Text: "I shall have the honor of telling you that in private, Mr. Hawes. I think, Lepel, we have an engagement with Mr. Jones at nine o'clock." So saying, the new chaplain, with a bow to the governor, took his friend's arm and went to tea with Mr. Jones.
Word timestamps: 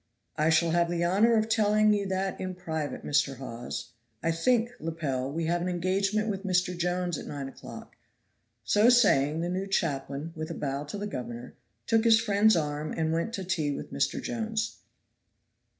"I 0.35 0.49
shall 0.49 0.71
have 0.71 0.89
the 0.89 1.03
honor 1.03 1.35
of 1.35 1.47
telling 1.47 1.93
you 1.93 2.07
that 2.07 2.41
in 2.41 2.55
private, 2.55 3.05
Mr. 3.05 3.37
Hawes. 3.37 3.91
I 4.23 4.31
think, 4.31 4.71
Lepel, 4.79 5.31
we 5.31 5.45
have 5.45 5.61
an 5.61 5.69
engagement 5.69 6.27
with 6.27 6.43
Mr. 6.43 6.75
Jones 6.75 7.19
at 7.19 7.27
nine 7.27 7.47
o'clock." 7.47 7.95
So 8.63 8.89
saying, 8.89 9.41
the 9.41 9.47
new 9.49 9.67
chaplain, 9.67 10.33
with 10.35 10.49
a 10.49 10.55
bow 10.55 10.85
to 10.85 10.97
the 10.97 11.05
governor, 11.05 11.53
took 11.85 12.03
his 12.03 12.19
friend's 12.19 12.55
arm 12.55 12.91
and 12.97 13.13
went 13.13 13.31
to 13.33 13.43
tea 13.43 13.69
with 13.75 13.93
Mr. 13.93 14.19
Jones. 14.19 14.79